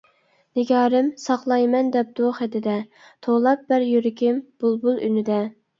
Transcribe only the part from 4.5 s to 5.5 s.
بۇلبۇل ئۈنىدە.